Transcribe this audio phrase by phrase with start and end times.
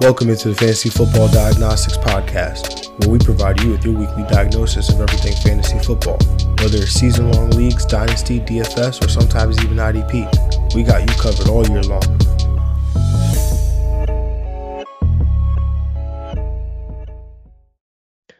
[0.00, 4.88] Welcome into the Fantasy Football Diagnostics Podcast, where we provide you with your weekly diagnosis
[4.88, 6.16] of everything fantasy football.
[6.58, 11.48] Whether it's season long leagues, dynasty, DFS, or sometimes even IDP, we got you covered
[11.48, 12.00] all year long.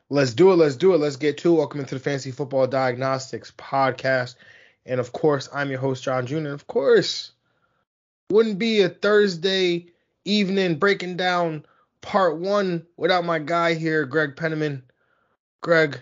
[0.08, 0.56] Let's do it.
[0.56, 0.98] Let's do it.
[0.98, 1.56] Let's get to it.
[1.58, 4.36] Welcome into the Fantasy Football Diagnostics Podcast.
[4.86, 6.36] And of course, I'm your host, John Jr.
[6.38, 7.32] And of course,
[8.30, 9.88] wouldn't be a Thursday
[10.30, 11.64] evening breaking down
[12.00, 14.82] part one without my guy here, Greg Penniman.
[15.60, 16.00] Greg,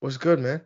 [0.00, 0.62] what's good, man?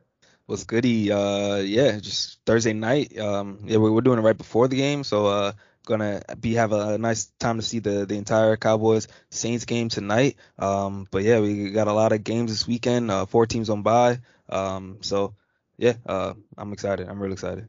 [0.47, 1.11] What's goody?
[1.11, 3.19] Uh, yeah, just Thursday night.
[3.19, 5.52] Um, yeah, we're, we're doing it right before the game, so uh,
[5.87, 10.37] gonna be have a, nice time to see the the entire Cowboys Saints game tonight.
[10.59, 13.11] Um, but yeah, we got a lot of games this weekend.
[13.11, 14.20] Uh, four teams on bye.
[14.48, 15.34] Um, so
[15.78, 17.09] yeah, uh, I'm excited.
[17.09, 17.69] I'm really excited.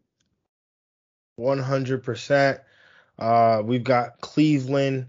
[1.39, 2.59] 100%.
[3.19, 5.07] Uh, we've got Cleveland,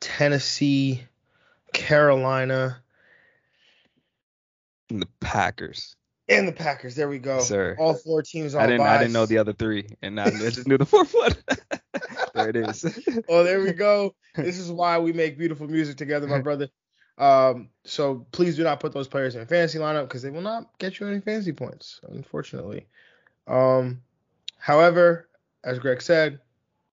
[0.00, 1.02] Tennessee,
[1.72, 2.82] Carolina,
[4.90, 5.96] and the Packers.
[6.28, 6.94] And the Packers.
[6.94, 7.40] There we go.
[7.40, 7.76] sir.
[7.78, 8.86] All four teams on I didn't.
[8.86, 11.32] I didn't know the other three, and I just knew the fourth one.
[12.34, 12.84] there it is.
[13.28, 14.14] well, there we go.
[14.34, 16.68] This is why we make beautiful music together, my brother.
[17.18, 20.40] Um, so please do not put those players in a fantasy lineup because they will
[20.40, 22.86] not get you any fantasy points, unfortunately.
[23.46, 24.00] Um,
[24.58, 25.28] however,
[25.62, 26.40] as Greg said,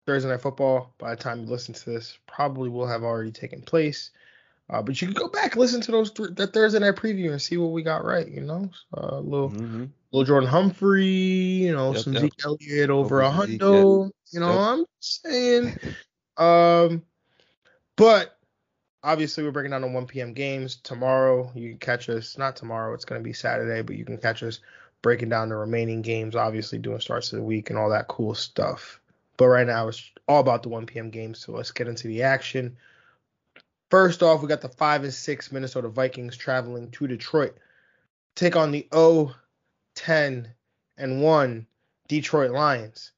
[0.05, 3.61] Thursday Night Football, by the time you listen to this, probably will have already taken
[3.61, 4.11] place.
[4.69, 7.41] Uh, but you can go back listen to those th- that Thursday night preview and
[7.41, 8.27] see what we got right.
[8.27, 9.85] You know, uh, little mm-hmm.
[10.11, 12.21] little Jordan Humphrey, you know, Yep, some yep.
[12.21, 14.09] Zeke Elliott over a hundo.
[14.31, 14.59] You know, Yep.
[14.59, 15.77] I'm saying.
[16.37, 17.03] Um,
[17.97, 18.39] but
[19.03, 20.33] obviously we're breaking down the 1 p.m.
[20.33, 21.51] games tomorrow.
[21.53, 22.93] You can catch us not tomorrow.
[22.93, 24.59] It's going to be Saturday, but you can catch us
[25.01, 26.35] breaking down the remaining games.
[26.35, 29.00] Obviously doing starts of the week and all that cool stuff.
[29.37, 31.09] But right now it's all about the 1 p.m.
[31.09, 31.33] game.
[31.33, 32.77] So let's get into the action.
[33.89, 37.57] First off, we got the five and six Minnesota Vikings traveling to Detroit.
[38.35, 39.35] Take on the 0,
[39.95, 40.47] 10,
[40.97, 41.67] and 1
[42.07, 43.11] Detroit Lions.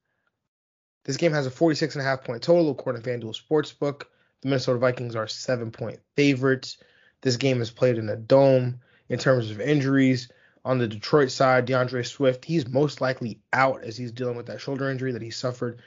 [1.04, 4.04] This game has a 46 and a half point total according to FanDuel Sportsbook.
[4.40, 6.78] The Minnesota Vikings are seven point favorites.
[7.20, 8.80] This game is played in a dome.
[9.10, 10.30] In terms of injuries,
[10.64, 14.60] on the Detroit side, D'Andre Swift, he's most likely out as he's dealing with that
[14.60, 15.80] shoulder injury that he suffered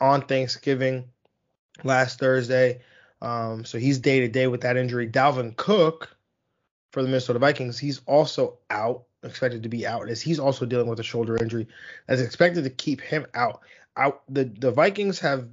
[0.00, 1.10] on Thanksgiving
[1.84, 2.80] last Thursday.
[3.22, 5.08] Um, so he's day to day with that injury.
[5.08, 6.16] Dalvin Cook
[6.90, 10.88] for the Minnesota Vikings, he's also out, expected to be out, as he's also dealing
[10.88, 11.68] with a shoulder injury
[12.06, 13.60] that's expected to keep him out.
[13.96, 15.48] Out the the Vikings have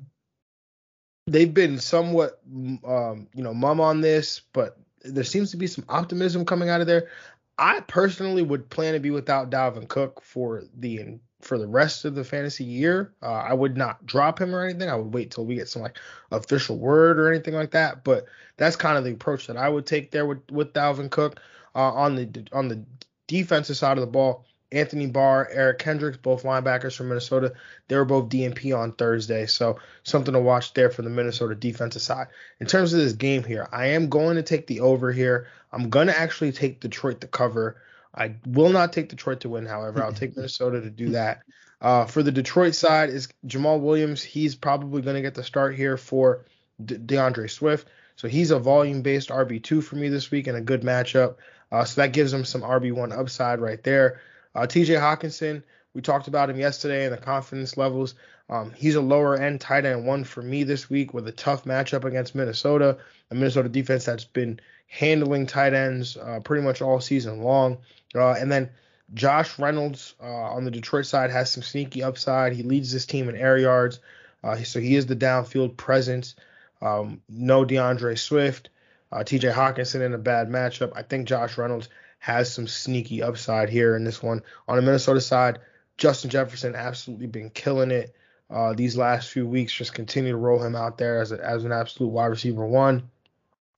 [1.28, 2.40] they've been somewhat
[2.86, 6.82] um, you know mum on this, but there seems to be some optimism coming out
[6.82, 7.10] of there.
[7.58, 12.16] I personally would plan to be without Dalvin Cook for the for the rest of
[12.16, 13.14] the fantasy year.
[13.22, 14.90] Uh, I would not drop him or anything.
[14.90, 15.98] I would wait till we get some like
[16.32, 18.04] official word or anything like that.
[18.04, 18.26] But
[18.58, 21.40] that's kind of the approach that I would take there with with Dalvin Cook
[21.76, 22.84] uh, on the on the
[23.28, 24.46] defensive side of the ball.
[24.72, 27.54] Anthony Barr, Eric Kendricks, both linebackers from Minnesota.
[27.88, 32.02] They were both DNP on Thursday, so something to watch there for the Minnesota defensive
[32.02, 32.28] side.
[32.60, 35.48] In terms of this game here, I am going to take the over here.
[35.72, 37.82] I'm going to actually take Detroit to cover.
[38.18, 40.04] I will not take Detroit to win, however.
[40.04, 41.44] I'll take Minnesota to do that.
[41.80, 44.24] Uh, for the Detroit side is Jamaal Williams.
[44.24, 46.46] He's probably going to get the start here for
[46.84, 47.88] De- D'Andre Swift.
[48.16, 51.36] So he's a volume-based RB2 for me this week and a good matchup.
[51.72, 54.22] Uh, so that gives him some RB1 upside right there.
[54.56, 55.62] Uh, TJ Hockenson,
[55.94, 58.16] we talked about him yesterday and the confidence levels.
[58.50, 61.66] Um, he's a lower end tight end one for me this week with a tough
[61.66, 62.98] matchup against Minnesota,
[63.30, 67.78] a Minnesota defense that's been handling tight ends uh, pretty much all season long.
[68.16, 68.70] Uh, and then
[69.14, 72.54] Josh Reynolds uh, on the Detroit side has some sneaky upside.
[72.54, 74.00] He leads this team in air yards,
[74.44, 76.36] uh, so he is the downfield presence.
[76.82, 78.70] Um, no D'Andre Swift,
[79.12, 80.92] uh, TJ Hockenson in a bad matchup.
[80.96, 81.90] I think Josh Reynolds
[82.20, 84.42] has some sneaky upside here in this one.
[84.68, 85.60] On the Minnesota side,
[85.98, 88.14] Justin Jefferson absolutely been killing it
[88.50, 89.74] uh, these last few weeks.
[89.74, 93.10] Just continue to roll him out there as, a, as an absolute wide receiver one.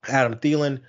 [0.07, 0.81] Adam Thielen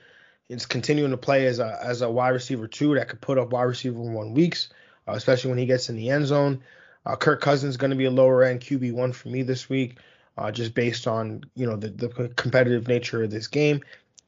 [0.50, 3.52] is continuing to play as a as a wide receiver two that could put up
[3.52, 4.68] wide receiver one weeks,
[5.08, 6.62] uh, especially when he gets in the end zone.
[7.06, 9.68] Uh, Kirk Cousins is going to be a lower end QB one for me this
[9.70, 9.98] week,
[10.36, 13.80] uh, just based on you know the, the competitive nature of this game.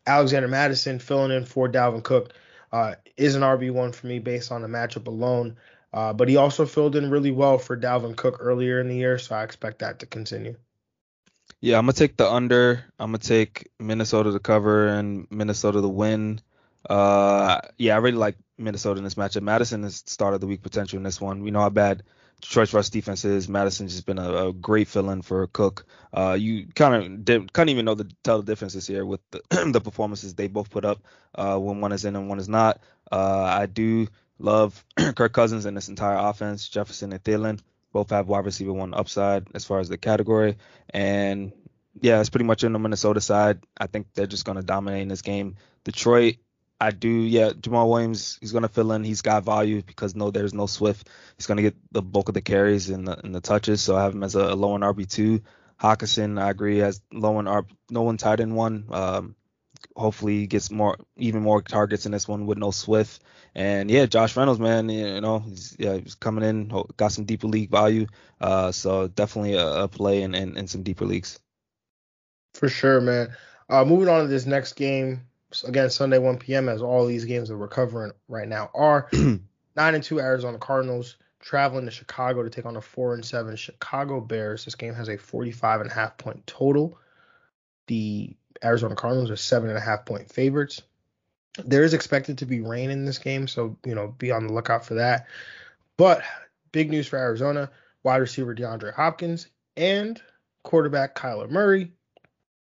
[0.06, 2.32] Alexander Mattison filling in for Dalvin Cook
[2.72, 5.56] uh, is an RB1 for me based on the matchup alone.
[5.92, 9.18] Uh, but he also filled in really well for Dalvin Cook earlier in the year,
[9.18, 10.56] so I expect that to continue.
[11.62, 12.84] Yeah, I'm gonna take the under.
[12.98, 16.40] I'm gonna take Minnesota to cover and Minnesota to win.
[16.90, 19.42] Uh, yeah, I really like Minnesota in this matchup.
[19.42, 21.40] Mattison is start of the week potential in this one.
[21.42, 22.02] We know how bad
[22.40, 23.48] Detroit's rush defense is.
[23.48, 25.86] Mattison's just been a, a great fill-in for Cook.
[26.12, 29.40] Uh, you kind of can't even know the tell the differences here with the,
[29.72, 31.00] the performances they both put up
[31.36, 32.80] uh, when one is in and one is not.
[33.12, 34.08] Uh, I do
[34.40, 36.68] love Kirk Cousins and this entire offense.
[36.68, 37.60] Jefferson and Thielen
[37.92, 40.56] both have wide receiver one upside as far as the category,
[40.90, 41.52] and
[42.00, 43.60] yeah, it's pretty much in the Minnesota side.
[43.78, 45.56] I think they're just going to dominate in this game.
[45.84, 46.36] Detroit,
[46.80, 49.04] I do, yeah, Jamaal Williams, he's going to fill in.
[49.04, 51.08] He's got value because no, there's no Swift.
[51.36, 53.96] He's going to get the bulk of the carries and the, and the touches, so
[53.96, 55.42] I have him as a, low end RB2.
[55.80, 58.86] Hockenson, I agree, has low end RB, no one tight end one.
[58.90, 59.36] Um,
[59.96, 63.22] hopefully he gets more, even more targets in this one with no Swift.
[63.54, 67.46] And yeah, Josh Reynolds, man, you know, he's, yeah, he's coming in, got some deeper
[67.46, 68.06] league value.
[68.40, 71.38] Uh, so definitely a, a play in, in, in some deeper leagues.
[72.54, 73.34] For sure, man.
[73.68, 75.22] Uh, moving on to this next game,
[75.66, 76.68] again Sunday 1 p.m.
[76.68, 81.16] As all these games that we're covering right now are nine and two Arizona Cardinals
[81.40, 84.64] traveling to Chicago to take on the four and seven Chicago Bears.
[84.64, 86.98] This game has a 45 and a half point total.
[87.88, 90.82] The Arizona Cardinals are seven and a half point favorites.
[91.64, 94.52] There is expected to be rain in this game, so you know be on the
[94.52, 95.26] lookout for that.
[95.96, 96.22] But
[96.72, 97.70] big news for Arizona:
[98.02, 100.20] wide receiver DeAndre Hopkins and
[100.62, 101.92] quarterback Kyler Murray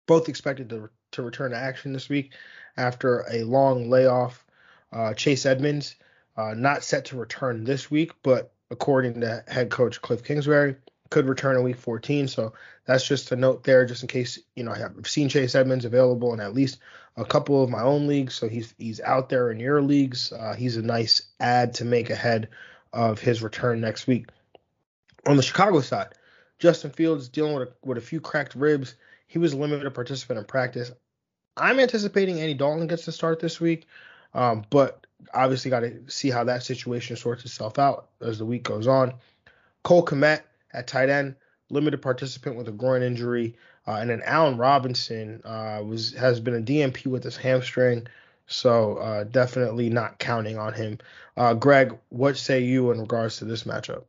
[0.07, 2.33] both expected to, to return to action this week
[2.77, 4.45] after a long layoff.
[4.93, 5.97] Uh, Chase Edmonds,
[6.37, 10.77] uh, not set to return this week, but according to head coach Cliff Kingsbury,
[11.13, 12.27] could return in week 14.
[12.27, 12.53] So
[12.85, 16.35] that's just a note there, just in case you know I've seen Chase Edmonds available
[16.35, 16.79] in at least
[17.17, 18.35] a couple of my own leagues.
[18.35, 20.33] So he's he's out there in your leagues.
[20.33, 22.49] Uh, he's a nice add to make ahead
[22.93, 24.29] of his return next week.
[25.27, 26.09] On the Chicago side,
[26.59, 28.97] Justin Fields dealing with a, with a few cracked ribs
[29.33, 30.93] he was a limited participant in practice.
[31.57, 33.87] I'm anticipating Andy Dalton gets to start this week,
[34.35, 38.63] um, but obviously got to see how that situation sorts itself out as the week
[38.63, 39.15] goes on.
[39.85, 40.43] Cole Kmet
[40.73, 41.37] at tight end,
[41.71, 46.55] limited participant with a groin injury, uh, and then Allen Robinson uh, was has been
[46.55, 48.07] a DMP with his hamstring,
[48.47, 50.99] so uh, definitely not counting on him.
[51.37, 54.05] Uh, Greg, what say you in regards to this matchup?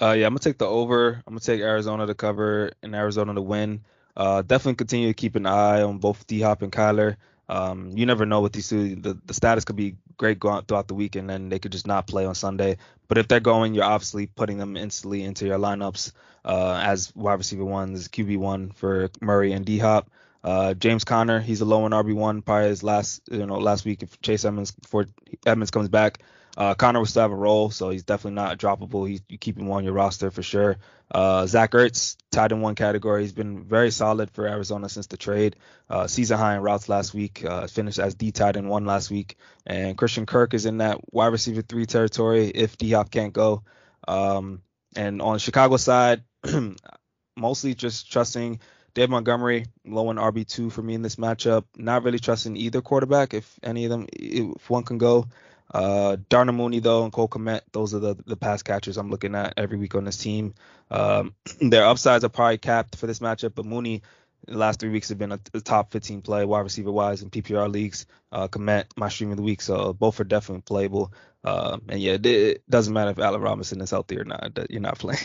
[0.00, 1.22] Uh, yeah, I'm gonna take the over.
[1.26, 3.82] I'm gonna take Arizona to cover and Arizona to win.
[4.16, 7.16] Uh, definitely continue to keep an eye on both D Hop and Kyler.
[7.50, 8.94] Um, you never know what these two.
[8.94, 12.06] The, the status could be great throughout the week, and then they could just not
[12.06, 12.76] play on Sunday.
[13.08, 16.12] But if they're going, you're obviously putting them instantly into your lineups
[16.44, 20.08] uh, as wide receiver ones, QB one for Murray and D Hop.
[20.44, 22.40] Uh, James Conner, he's a low in RB one.
[22.40, 25.06] Probably his last, you know, last week if Chase Edmonds before
[25.44, 26.22] Edmonds comes back,
[26.56, 29.08] uh, Conner will still have a role, so he's definitely not droppable.
[29.08, 30.76] He's, you keep him on your roster for sure.
[31.12, 33.22] Uh, Zach Ertz, tied in one category.
[33.22, 35.56] He's been very solid for Arizona since the trade.
[35.88, 37.44] Uh, season high in routes last week.
[37.44, 39.36] Uh, finished as D tight in one last week.
[39.66, 43.64] And Christian Kirk is in that wide receiver three territory if D Hop can't go.
[44.06, 44.62] Um,
[44.94, 46.22] and on Chicago side,
[47.36, 48.60] mostly just trusting
[48.94, 51.64] Dave Montgomery, low in RB2 for me in this matchup.
[51.76, 55.26] Not really trusting either quarterback if any of them, if one can go.
[55.72, 59.34] Uh, Darnell Mooney though and Cole Kmet, those are the the pass catchers I'm looking
[59.34, 60.54] at every week on this team.
[60.90, 64.02] Um, their upsides are probably capped for this matchup, but Mooney
[64.46, 67.30] the last three weeks have been a, a top 15 play wide receiver wise in
[67.30, 68.06] PPR leagues.
[68.32, 71.12] Uh, Kmet, my stream of the week, so both are definitely playable.
[71.44, 74.58] Uh, and yeah, it, it, doesn't matter if Allen Robinson is healthy or not.
[74.70, 75.20] You're not playing.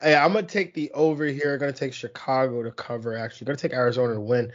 [0.00, 1.54] hey, I'm gonna take the over here.
[1.54, 3.16] I'm gonna take Chicago to cover.
[3.16, 4.52] Actually, I'm gonna take Arizona to win.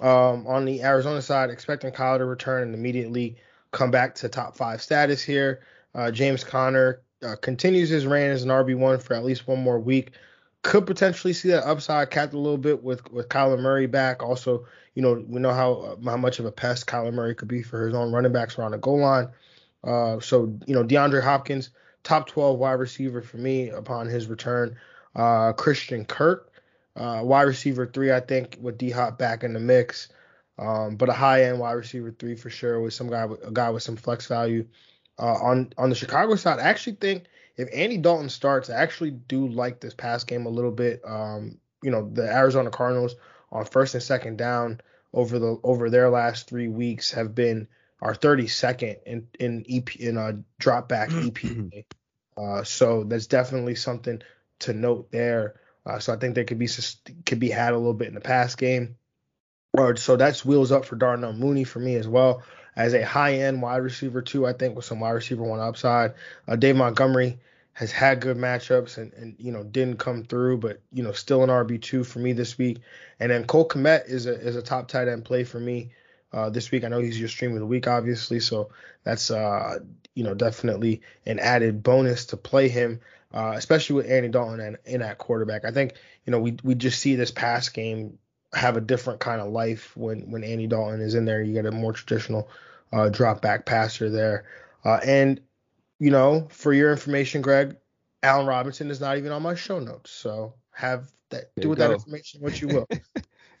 [0.00, 3.36] Um, on the Arizona side, expecting Kyle to return and immediately
[3.72, 5.60] come back to top five status here.
[5.94, 9.78] Uh, James Conner uh, continues his reign as an RB1 for at least one more
[9.78, 10.12] week.
[10.62, 14.22] Could potentially see that upside capped a little bit with with Kyler Murray back.
[14.22, 17.48] Also, you know we know how uh, how much of a pest Kyler Murray could
[17.48, 19.28] be for his own running backs around the goal line.
[19.82, 21.70] Uh, so you know DeAndre Hopkins,
[22.02, 24.76] top 12 wide receiver for me upon his return.
[25.16, 26.49] Uh, Christian Kirk,
[27.00, 30.08] uh, wide receiver three, I think, with D Hop back in the mix.
[30.58, 33.70] Um, but a high end wide receiver three for sure with some guy a guy
[33.70, 34.66] with some flex value.
[35.18, 37.24] Uh, on on the Chicago side, I actually think
[37.56, 41.00] if Andy Dalton starts, I actually do like this pass game a little bit.
[41.06, 43.16] Um, you know, the Arizona Cardinals
[43.50, 44.82] on first and second down
[45.14, 47.66] over the over their last three weeks have been
[48.02, 51.84] our 32nd in in EP in a drop back EPA.
[52.36, 54.22] Uh, so that's definitely something
[54.60, 55.60] to note there.
[55.90, 56.68] Uh, so I think there could be
[57.26, 58.96] could be had a little bit in the pass game.
[59.72, 62.42] Or so that's wheels up for Darnell Mooney for me as well
[62.76, 64.46] as a high end wide receiver too.
[64.46, 66.14] I think with some wide receiver one upside.
[66.46, 67.38] Uh, Dave Montgomery
[67.72, 71.42] has had good matchups and, and you know didn't come through, but you know still
[71.42, 72.78] an RB two for me this week.
[73.18, 75.92] And then Cole Kmet is a is a top tight end play for me.
[76.32, 76.84] uh, this week.
[76.84, 78.70] I know he's your stream of the week, obviously, so
[79.04, 79.78] that's uh,
[80.14, 83.00] you know definitely an added bonus to play him,
[83.32, 85.64] uh, especially with Andy Dalton and in at quarterback.
[85.64, 85.94] I think
[86.24, 88.18] you know we we just see this pass game
[88.52, 91.42] have a different kind of life when when Andy Dalton is in there.
[91.42, 92.48] You get a more traditional
[92.92, 94.44] uh, drop back passer there,
[94.84, 95.40] uh, and
[95.98, 97.76] you know for your information, Greg,
[98.22, 101.88] Allen Robinson is not even on my show notes, so have that do with go.
[101.88, 102.88] that information what you will.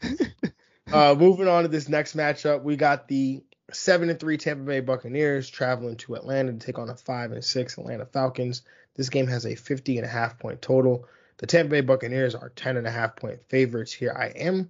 [0.92, 4.80] uh, moving on to this next matchup, we got the seven and three Tampa Bay
[4.80, 8.62] Buccaneers traveling to Atlanta to take on the five and six Atlanta Falcons.
[9.00, 11.08] This game has a 50 and a half point total.
[11.38, 14.14] The Tampa Bay Buccaneers are 10 and a half point favorites here.
[14.14, 14.68] I am.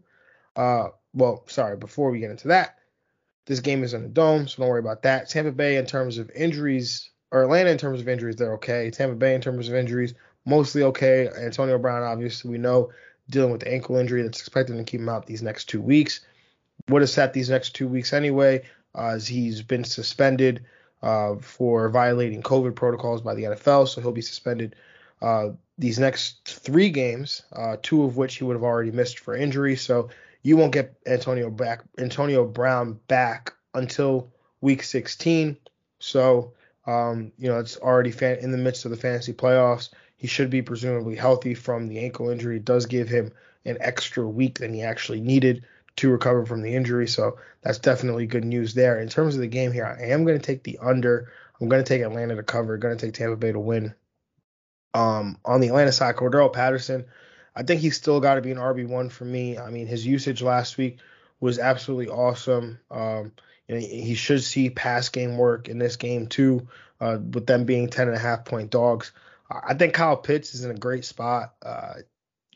[0.55, 1.77] Uh, well, sorry.
[1.77, 2.79] Before we get into that,
[3.47, 5.29] this game is in the dome, so don't worry about that.
[5.29, 8.89] Tampa Bay in terms of injuries, or Atlanta in terms of injuries, they're okay.
[8.93, 10.15] Tampa Bay in terms of injuries,
[10.47, 11.29] mostly okay.
[11.37, 12.93] Antonio Brown, obviously, we know
[13.31, 16.21] dealing with the ankle injury that's expected to keep him out these next two weeks.
[16.89, 18.63] Would have sat these next two weeks anyway,
[18.95, 20.65] uh, as he's been suspended
[21.03, 24.77] uh, for violating COVID protocols by the NFL, so he'll be suspended
[25.23, 29.35] uh, these next three games, uh, two of which he would have already missed for
[29.35, 29.77] injury.
[29.77, 30.11] So
[30.43, 35.57] you won't get Antonio back, Antonio Brown back until week 16.
[35.99, 36.53] So
[36.87, 39.91] um, you know it's already fan- in the midst of the fantasy playoffs.
[40.17, 42.57] He should be presumably healthy from the ankle injury.
[42.57, 43.33] It does give him
[43.65, 45.65] an extra week than he actually needed
[45.97, 47.07] to recover from the injury.
[47.07, 49.01] So that's definitely good news there.
[49.01, 51.33] In terms of the game here, I am going to take the under.
[51.61, 52.77] I'm going to take Atlanta to cover.
[52.79, 53.95] Going to take Tampa Bay to win.
[54.95, 57.05] Um, on the Atlanta side, Cordarrelle Patterson,
[57.55, 59.59] I think he's still got to be an RB1 for me.
[59.59, 60.99] I mean, his usage last week
[61.39, 62.81] was absolutely awesome.
[62.91, 63.33] Um,
[63.69, 66.67] you know, he should see pass game work in this game too,
[67.01, 69.13] uh, with them being 10 and a half point dogs.
[69.51, 71.55] I think Kyle Pitts is in a great spot.
[71.63, 71.95] Uh,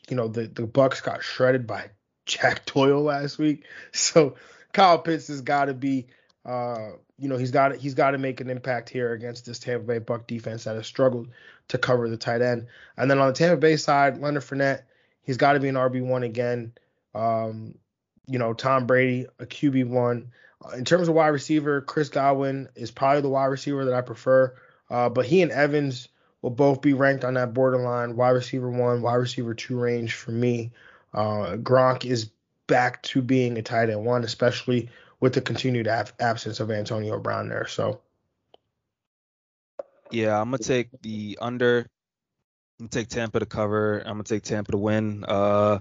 [0.09, 1.89] you know, the the Bucs got shredded by
[2.25, 4.35] Jack Doyle last week, so
[4.73, 6.07] Kyle Pitts has got to be,
[6.45, 9.85] uh, you know, he's got he's got to make an impact here against this Tampa
[9.85, 11.29] Bay Buck defense that has struggled
[11.69, 12.67] to cover the tight end.
[12.97, 14.83] And then on the Tampa Bay side, Leonard Fournette,
[15.23, 16.73] he's got to be an RB one again.
[17.13, 17.75] Um,
[18.27, 20.31] you know, Tom Brady, a QB one.
[20.75, 24.55] In terms of wide receiver, Chris Godwin is probably the wide receiver that I prefer.
[24.89, 26.07] Uh, but he and Evans
[26.41, 30.31] will both be ranked on that borderline wide receiver one, wide receiver two range for
[30.31, 30.71] me.
[31.15, 32.29] Uh, Gronk is
[32.67, 37.17] back to being a tight end one, especially with the continued ab- absence of Antonio
[37.19, 37.67] Brown there.
[37.67, 38.01] So.
[40.11, 41.79] Yeah, I'm gonna take the under.
[42.79, 43.99] I'm gonna take Tampa to cover.
[43.99, 45.23] I'm gonna take Tampa to win.
[45.27, 45.79] Uh,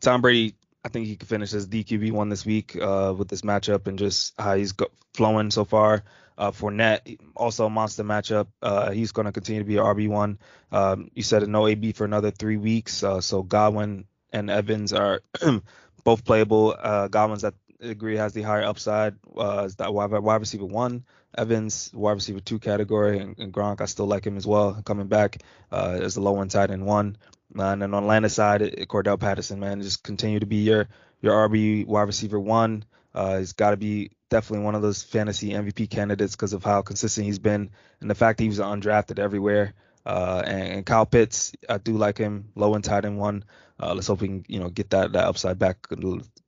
[0.00, 3.42] Tom Brady, I think he can finish as DQB one this week uh, with this
[3.42, 6.04] matchup and just how he's go- flowing so far.
[6.38, 8.46] Uh, Fournette, also a monster matchup.
[8.60, 10.36] Uh, he's going to continue to be an RB1.
[10.70, 13.02] Um, you said no AB for another three weeks.
[13.02, 15.22] Uh, so Godwin and Evans are
[16.04, 16.74] both playable.
[16.78, 19.14] Uh, Godwin's at agree has the higher upside.
[19.36, 21.04] Uh, is that wide, wide receiver one,
[21.36, 25.08] Evans wide receiver two category, and, and Gronk I still like him as well coming
[25.08, 27.16] back uh, as the low end tight end one.
[27.56, 30.88] Uh, and then on Atlanta side, it, Cordarrelle Patterson, man, just continue to be your
[31.20, 32.84] your RB wide receiver one.
[33.14, 36.82] Uh, he's got to be definitely one of those fantasy MVP candidates because of how
[36.82, 39.72] consistent he's been and the fact that he was undrafted everywhere.
[40.06, 43.44] Uh, and, and, Kyle Pitts, I do like him, low and tight in one.
[43.80, 45.88] Uh, let's hope we can, you know, get that that upside back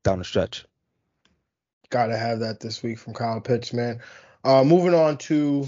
[0.04, 0.64] down the stretch.
[1.90, 4.00] Gotta have that this week from Kyle Pitts, man.
[4.44, 5.66] Uh, moving on to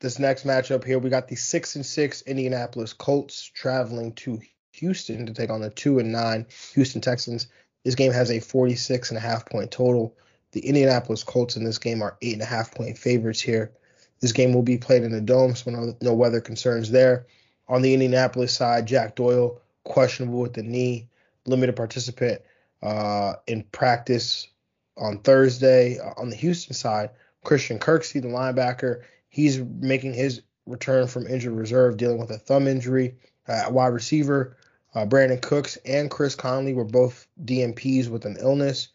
[0.00, 4.40] this next matchup here, we got the six and six Indianapolis Colts traveling to
[4.72, 7.48] Houston to take on the two and nine Houston Texans.
[7.84, 10.14] This game has a 46 and a half point total.
[10.52, 13.72] The Indianapolis Colts in this game are eight and a half point favorites here.
[14.20, 17.26] This game will be played in a dome, so no, no weather concerns there.
[17.68, 21.08] On the Indianapolis side, Jack Doyle questionable with the knee,
[21.46, 22.42] limited participant
[22.82, 24.48] uh, in practice
[24.96, 25.98] on Thursday.
[25.98, 27.10] Uh, on the Houston side,
[27.44, 32.68] Christian Kirksey, the linebacker, he's making his return from injured reserve, dealing with a thumb
[32.68, 33.14] injury.
[33.48, 34.56] Uh, wide receiver,
[34.94, 38.88] uh, Brandin Cooks and Chris Conley were both DMPs with an illness.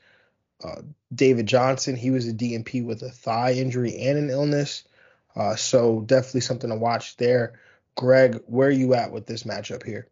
[0.64, 0.82] Uh,
[1.14, 4.84] David Johnson, he was a DMP with a thigh injury and an illness.
[5.36, 7.60] Uh, so definitely something to watch there.
[7.96, 10.08] Greg, where are you at with this matchup here?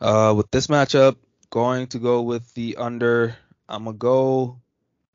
[0.00, 1.16] Uh, with this matchup,
[1.50, 3.36] going to go with the under.
[3.68, 4.60] I'm gonna go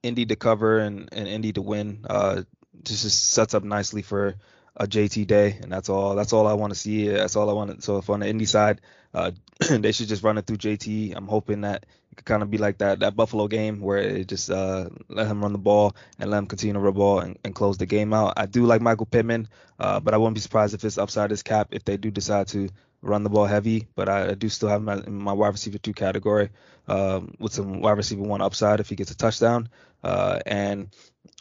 [0.03, 2.05] Indy to cover and, and Indy to win.
[2.09, 2.43] Uh,
[2.83, 4.35] just, just sets up nicely for
[4.77, 6.15] a JT day, and that's all.
[6.15, 7.07] That's all I want to see.
[7.07, 7.83] That's all I want.
[7.83, 8.81] So if on the Indy side,
[9.13, 9.31] uh,
[9.69, 11.15] they should just run it through JT.
[11.15, 14.49] I'm hoping that could kind of be like that that Buffalo game where it just
[14.49, 17.37] uh, let him run the ball and let him continue to run the ball and,
[17.43, 18.33] and close the game out.
[18.37, 19.47] I do like Michael Pittman,
[19.79, 22.47] uh, but I wouldn't be surprised if it's upside his cap if they do decide
[22.49, 22.69] to
[23.01, 25.93] run the ball heavy, but I, I do still have in my wide receiver two
[25.93, 26.49] category
[26.87, 29.69] um, with some wide receiver one upside if he gets a touchdown.
[30.03, 30.89] Uh, and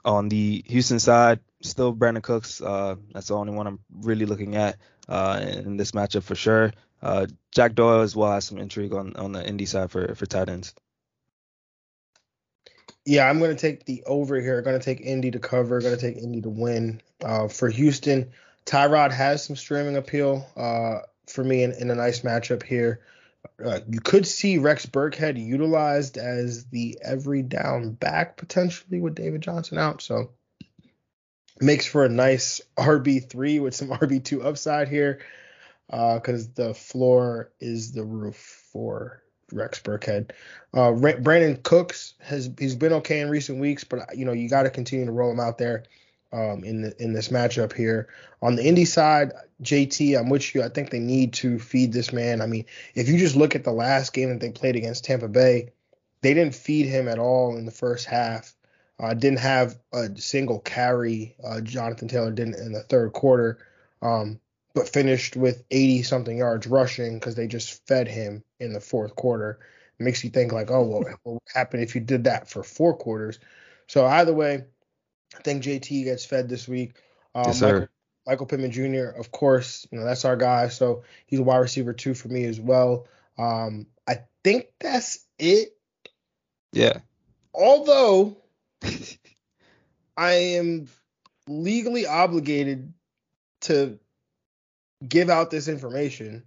[0.05, 2.61] on the Houston side, still Brandin Cooks.
[2.61, 4.77] Uh, that's the only one I'm really looking at
[5.09, 6.73] uh, in this matchup for sure.
[7.05, 10.25] Uh, Jack Doyle as well has some intrigue on, on the Indy side for, for
[10.25, 10.75] tight ends.
[13.05, 14.63] Yeah, I'm going to take the over here.
[14.63, 15.81] Going to take Indy to cover.
[15.81, 17.03] Going to take Indy to win.
[17.23, 18.33] Uh, for Houston,
[18.65, 23.01] Tyrod has some streaming appeal uh, for me in, in, a nice matchup here.
[23.63, 29.43] Uh, you could see Rex Burkhead utilized as the every down back potentially with David
[29.43, 30.01] Johnson out.
[30.01, 30.31] So
[31.61, 35.21] makes for a nice RB3 with some RB2 upside here
[35.89, 38.37] because uh, the floor is the roof
[38.73, 39.23] for
[39.53, 40.31] Rex Burkhead.
[40.73, 44.63] Uh, Brandin Cooks has he's been okay in recent weeks, but you know you got
[44.65, 45.85] to continue to roll him out there
[46.33, 48.09] um, in the, in this matchup here.
[48.43, 50.63] On the Indy side, JT, I'm with you.
[50.63, 52.43] I think they need to feed this man.
[52.43, 55.29] I mean, if you just look at the last game that they played against Tampa
[55.29, 55.71] Bay,
[56.23, 58.55] they didn't feed him at all in the first half.
[58.99, 61.37] Uh, didn't have a single carry.
[61.45, 63.59] Uh, Jonathan Taylor didn't in the third quarter.
[64.03, 64.41] Um,
[64.75, 69.15] but finished with 80 something yards rushing because they just fed him in the fourth
[69.15, 69.61] quarter.
[69.99, 72.65] It makes you think like, oh, well, what would happen if you did that for
[72.65, 73.39] four quarters?
[73.87, 74.65] So either way,
[75.37, 76.97] I think JT gets fed this week.
[77.35, 77.73] Um, yes, sir.
[77.73, 77.89] Michael,
[78.27, 80.69] Michael Pittman Jr., of course, you know that's our guy.
[80.69, 83.07] So he's a wide receiver too for me as well.
[83.39, 85.77] Um, I think that's it.
[86.73, 86.99] Yeah.
[87.53, 88.37] Although
[90.17, 90.89] I am
[91.47, 92.93] legally obligated
[93.63, 93.99] to
[95.09, 96.45] give out this information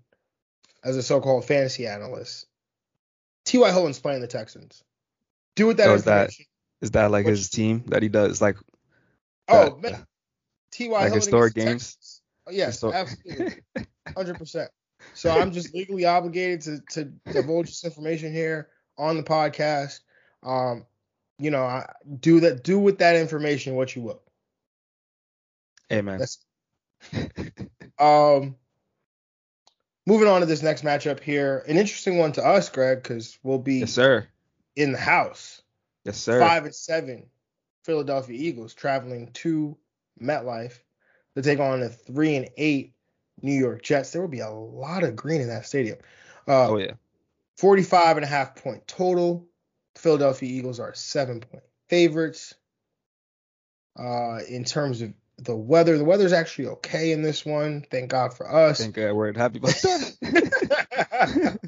[0.83, 2.45] as a so-called fantasy analyst.
[3.45, 3.71] T.Y.
[3.71, 4.83] Hilton's playing the Texans.
[5.55, 6.31] Do with that oh, is that
[6.81, 8.57] is that like Which, his team that he does like?
[9.47, 10.05] Oh, man.
[10.71, 10.91] T.Y.
[10.91, 12.21] Like Hilton historic games.
[12.45, 13.55] Oh, yes, Histor- absolutely,
[14.15, 14.69] hundred percent.
[15.13, 20.01] So I'm just legally obligated to to divulge this information here on the podcast.
[20.43, 20.85] Um,
[21.39, 22.63] you know, I, do that.
[22.63, 24.21] Do with that information what you will.
[25.91, 26.19] Amen.
[26.19, 26.39] That's
[27.99, 28.55] um,
[30.05, 33.59] moving on to this next matchup here, an interesting one to us, Greg, because we'll
[33.59, 34.27] be yes, sir.
[34.75, 35.61] in the house.
[36.03, 36.39] Yes, sir.
[36.39, 37.25] Five and seven,
[37.83, 39.77] Philadelphia Eagles traveling to
[40.21, 40.79] MetLife
[41.35, 42.93] to take on the three and eight
[43.41, 44.11] New York Jets.
[44.11, 45.97] There will be a lot of green in that stadium.
[46.47, 46.93] Uh, oh yeah.
[47.57, 49.47] 45 and a half point total.
[49.95, 52.53] Philadelphia Eagles are seven point favorites.
[53.99, 55.97] Uh, in terms of the weather.
[55.97, 57.85] The weather's actually okay in this one.
[57.89, 58.79] Thank God for us.
[58.79, 61.59] Thank God we're happy about that.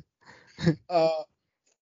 [0.89, 1.09] uh,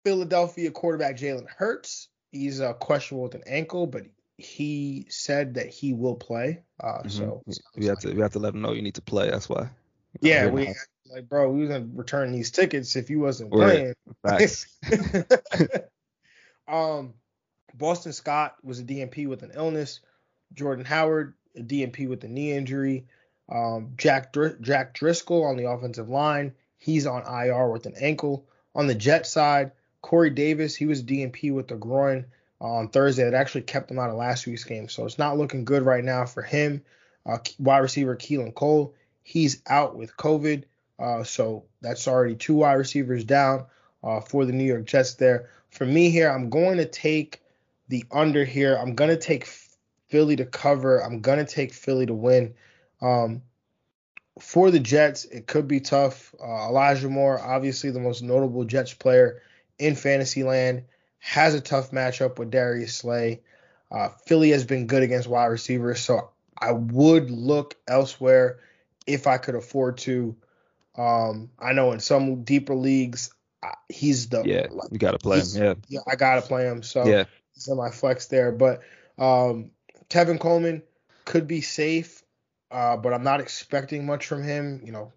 [0.04, 2.08] Philadelphia quarterback Jalen Hurts.
[2.32, 4.04] He's uh, questionable with an ankle, but
[4.36, 6.62] he said that he will play.
[6.82, 7.08] Uh, mm-hmm.
[7.08, 7.42] So
[7.76, 9.30] we have to we have to let him know you need to play.
[9.30, 9.70] That's why.
[10.20, 10.74] Yeah, we
[11.10, 13.94] like, bro, we was gonna return these tickets if you wasn't playing.
[14.22, 14.66] Facts.
[16.68, 17.14] um,
[17.74, 20.00] Boston Scott was a DNP with an illness.
[20.54, 21.34] Jordan Howard
[21.66, 23.06] DNP with a knee injury.
[23.50, 28.46] Um, Jack Dr- Jack Driscoll on the offensive line, he's on IR with an ankle.
[28.74, 32.26] On the Jet side, Corey Davis, he was DNP with the groin
[32.60, 33.24] on Thursday.
[33.24, 36.04] That actually kept him out of last week's game, so it's not looking good right
[36.04, 36.82] now for him.
[37.26, 40.64] Uh, wide receiver Keelan Cole, he's out with COVID,
[40.98, 43.66] uh, so that's already two wide receivers down
[44.02, 45.14] uh, for the New York Jets.
[45.14, 47.42] There, for me here, I'm going to take
[47.88, 48.76] the under here.
[48.76, 49.46] I'm going to take
[50.08, 51.02] Philly to cover.
[51.02, 52.54] I'm gonna take Philly to win.
[53.00, 53.42] Um,
[54.40, 56.34] for the Jets, it could be tough.
[56.40, 59.42] Uh, Elijah Moore, obviously the most notable Jets player
[59.78, 60.84] in Fantasyland,
[61.18, 63.40] has a tough matchup with Darius Slay.
[63.90, 68.60] Uh, Philly has been good against wide receivers, so I would look elsewhere
[69.06, 70.36] if I could afford to.
[70.96, 73.32] Um, I know in some deeper leagues,
[73.88, 77.24] he's the yeah you gotta play him yeah yeah I gotta play him so yeah
[77.54, 78.82] he's in my flex there but
[79.18, 79.70] um
[80.10, 80.82] Tevin Coleman
[81.24, 82.22] could be safe,
[82.70, 84.80] uh, but I'm not expecting much from him.
[84.84, 85.12] You know,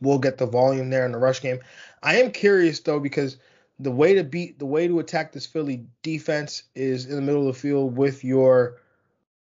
[0.00, 1.60] we'll get the volume there in the rush game.
[2.02, 3.36] I am curious though because
[3.78, 7.48] the way to beat the way to attack this Philly defense is in the middle
[7.48, 8.78] of the field with your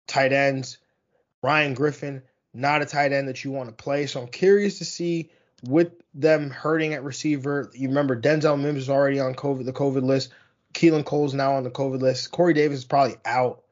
[0.07, 0.77] tight ends.
[1.41, 2.23] Ryan Griffin,
[2.53, 4.05] not a tight end that you want to play.
[4.05, 5.29] So I'm curious to see
[5.67, 7.69] with them hurting at receiver.
[7.73, 10.31] You remember Denzel Mims is already on COVID the COVID list.
[10.73, 12.31] Keelan Cole's now on the COVID list.
[12.31, 13.62] Corey Davis is probably out.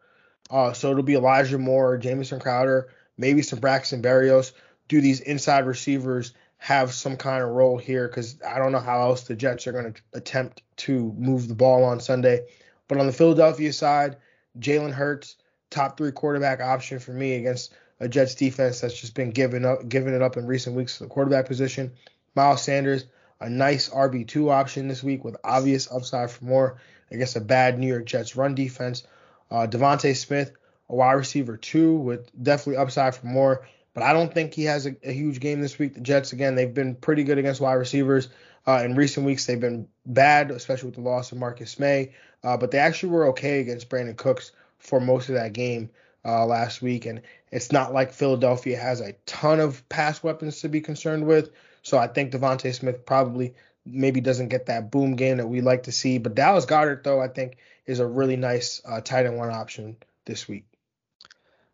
[0.51, 4.51] Uh, so it'll be Elijah Moore, Jamison Crowder, maybe some Braxton Berrios.
[4.89, 8.07] Do these inside receivers have some kind of role here?
[8.07, 11.55] Because I don't know how else the Jets are going to attempt to move the
[11.55, 12.45] ball on Sunday.
[12.89, 14.17] But on the Philadelphia side,
[14.59, 15.37] Jalen Hurts,
[15.69, 19.87] top three quarterback option for me against a Jets defense that's just been giving up,
[19.87, 21.93] giving it up in recent weeks to the quarterback position.
[22.35, 23.05] Miles Sanders,
[23.39, 26.77] a nice RB2 option this week with obvious upside for more
[27.09, 29.03] against a bad New York Jets run defense.
[29.51, 30.53] Uh, DeVonta Smith,
[30.89, 34.85] a wide receiver two with definitely upside for more, but I don't think he has
[34.85, 35.93] a, a huge game this week.
[35.93, 38.29] The Jets, again, they've been pretty good against wide receivers.
[38.65, 42.13] Uh, in recent weeks, they've been bad, especially with the loss of Marcus Maye.
[42.43, 45.89] uh, but they actually were okay against Brandin Cooks for most of that game
[46.25, 47.05] uh, last week.
[47.05, 51.51] And it's not like Philadelphia has a ton of pass weapons to be concerned with.
[51.83, 55.83] So I think DeVonta Smith probably maybe doesn't get that boom game that we like
[55.83, 56.17] to see.
[56.17, 59.97] But Dallas Goedert, though, I think is a really nice uh, tight end one option
[60.25, 60.65] this week.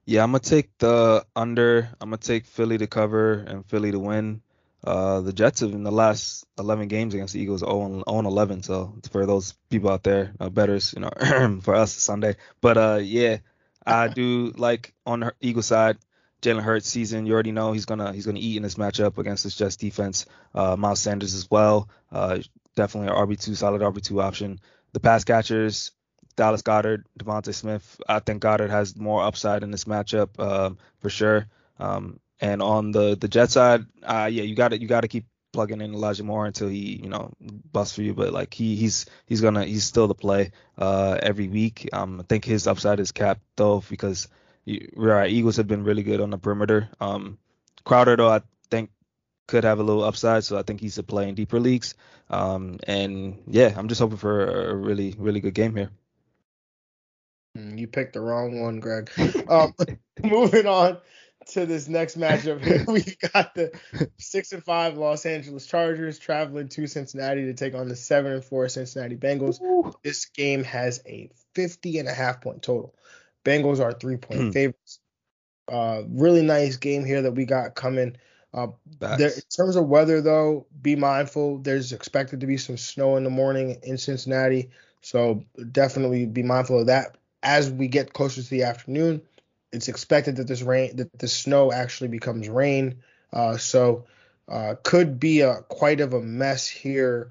[0.06, 1.89] Yeah, I'm gonna take the under.
[2.00, 4.41] I'm gonna take Philly to cover and Philly to win.
[4.84, 8.63] Uh, the Jets have in the last 11 games against the Eagles 0 11.
[8.63, 12.38] So for those people out there, uh, betters, you know, for us Sunday.
[12.62, 13.39] But uh, yeah,
[13.86, 15.98] I do like on the Eagle side.
[16.41, 19.43] Jalen Hurts season, you already know he's gonna he's gonna eat in this matchup against
[19.43, 20.28] this Jets defense.
[20.54, 22.38] Uh, Miles Sanders as well, uh,
[22.76, 24.60] definitely an RB two solid RB two option.
[24.93, 25.91] The pass catchers,
[26.38, 28.00] Dallas Goedert, DeVonta Smith.
[28.08, 31.47] I think Goedert has more upside in this matchup um, for sure.
[31.80, 35.08] Um, and on the the Jet side, uh, yeah, you got to you got to
[35.08, 38.13] keep plugging in Elijah Moore until he you know busts for you.
[38.13, 41.89] But like he he's he's gonna he's still the play uh, every week.
[41.91, 44.28] Um, I think his upside is capped though because
[44.95, 46.89] right Eagles have been really good on the perimeter.
[47.02, 47.39] Um,
[47.84, 48.91] Crowder though I think
[49.47, 51.95] could have a little upside, so I think he's a play in deeper leagues.
[52.30, 55.89] Um, and yeah, I'm just hoping for a really really good game here.
[57.58, 59.10] Hmm, you picked the wrong one, Greg.
[59.50, 59.74] Um,
[60.24, 60.98] moving on
[61.50, 62.86] to this next matchup here.
[62.88, 63.78] We got the
[64.17, 68.43] six and five Los Angeles Chargers traveling to Cincinnati to take on the seven and
[68.43, 69.62] four Cincinnati Bengals.
[69.62, 69.91] Ooh.
[70.04, 72.93] This game has a 50 and a half point total.
[73.43, 74.52] Bengals are three point hmm.
[74.52, 75.00] favorites.
[75.70, 78.17] Uh, really nice game here that we got coming.
[78.54, 78.67] Uh,
[79.00, 81.58] there, in terms of weather, though, be mindful.
[81.58, 84.70] There's expected to be some snow in the morning in Cincinnati,
[85.02, 87.17] so definitely be mindful of that.
[87.43, 89.21] As we get closer to the afternoon,
[89.71, 93.02] it's expected that this rain that the snow actually becomes rain.
[93.32, 94.06] Uh, so
[94.47, 97.30] uh, could be a quite of a mess here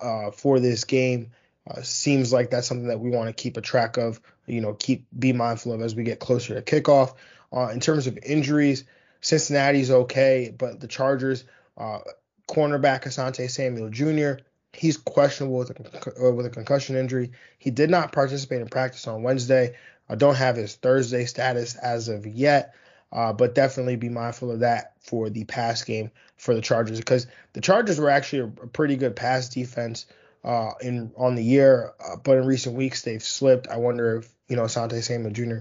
[0.00, 1.30] uh, for this game.
[1.70, 4.20] Uh, seems like that's something that we want to keep a track of.
[4.46, 7.14] You know, keep be mindful of as we get closer to kickoff.
[7.52, 8.84] Uh, in terms of injuries,
[9.20, 11.44] Cincinnati's okay, but the Chargers,
[11.78, 12.00] uh,
[12.48, 14.42] cornerback Asante Samuel Jr.
[14.74, 17.32] He's questionable with a, with a concussion injury.
[17.58, 19.76] He did not participate in practice on Wednesday.
[20.08, 22.74] I don't have his Thursday status as of yet,
[23.12, 27.26] uh, but definitely be mindful of that for the pass game for the Chargers because
[27.52, 30.06] the Chargers were actually a, a pretty good pass defense
[30.44, 33.68] uh, in on the year, uh, but in recent weeks they've slipped.
[33.68, 35.58] I wonder if you know Asante Samuel Jr.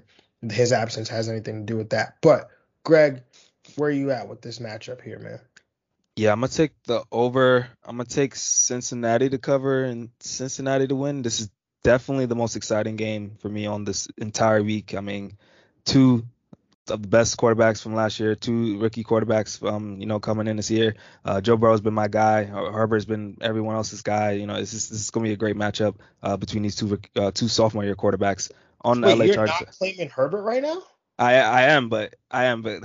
[0.51, 2.17] his absence has anything to do with that.
[2.21, 2.49] But
[2.83, 3.23] Greg,
[3.77, 5.39] where are you at with this matchup here, man?
[6.15, 7.67] Yeah, I'm gonna take the over.
[7.83, 11.23] I'm gonna take Cincinnati to cover and Cincinnati to win.
[11.23, 11.49] This is
[11.83, 14.93] definitely the most exciting game for me on this entire week.
[14.95, 15.37] I mean,
[15.85, 16.25] two
[16.89, 20.57] of the best quarterbacks from last year, two rookie quarterbacks, um, you know, coming in
[20.57, 20.95] this year.
[21.25, 22.43] Uh, Joe Burrow's been my guy.
[22.43, 24.31] Herbert's been everyone else's guy.
[24.31, 26.75] You know, this is, this is going to be a great matchup uh, between these
[26.75, 29.55] two uh, two sophomore year quarterbacks on Wait, LA you're Chargers.
[29.61, 30.83] not claiming Herbert right now?
[31.23, 32.81] I I am, but I am, but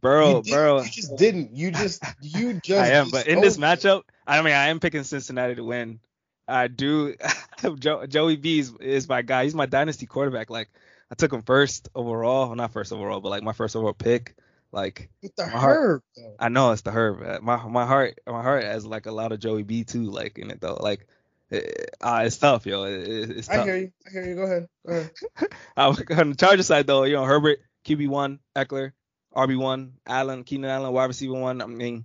[0.00, 0.82] Burrow you Burrow.
[0.82, 1.54] You just didn't.
[1.54, 2.80] You just you just.
[2.80, 6.00] I am, but in this matchup, I mean, I am picking Cincinnati to win.
[6.48, 7.14] I do.
[7.78, 9.44] Joe, Joey B is, is, my guy.
[9.44, 10.50] He's my dynasty quarterback.
[10.50, 10.70] Like
[11.10, 14.36] I took him first overall, well, not first overall, but like my first overall pick.
[14.72, 15.52] Like it's the herb.
[15.52, 16.02] Heart,
[16.38, 17.42] I know it's the herb.
[17.42, 20.50] My my heart my heart has like a lot of Joey B too, like in
[20.50, 20.78] it though.
[20.80, 21.06] Like
[21.52, 22.84] uh, it's tough, yo.
[22.84, 23.58] It, it's tough.
[23.58, 23.92] I hear you.
[24.06, 24.34] I hear you.
[24.34, 24.68] Go ahead.
[24.86, 25.10] Go ahead.
[25.76, 28.92] on the Charger side though, you know Herbert QB one, Ekeler,
[29.34, 31.60] RB one, Allen Keenan Allen wide receiver one.
[31.60, 32.04] I mean,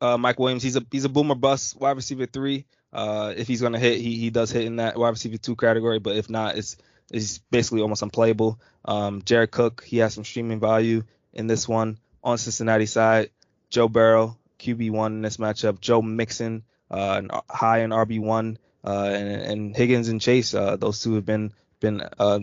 [0.00, 2.66] uh, Mike Williams he's a he's a boomer bust wide receiver three.
[2.92, 5.98] Uh, if he's gonna hit, he he does hit in that wide receiver two category.
[5.98, 6.76] But if not, it's
[7.10, 8.60] it's basically almost unplayable.
[8.84, 11.98] Um, Jared Cook, he has some streaming value in this one.
[12.24, 13.30] On Cincinnati side,
[13.70, 15.80] Joe Burrow, QB one in this matchup.
[15.80, 21.00] Joe Mixon, uh, high in RB one, uh, and, and Higgins and Chase, uh, those
[21.02, 22.40] two have been been uh,